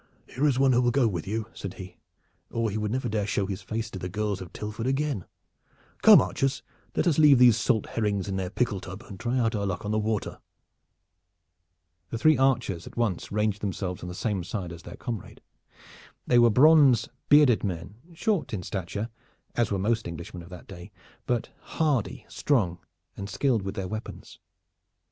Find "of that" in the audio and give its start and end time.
20.41-20.65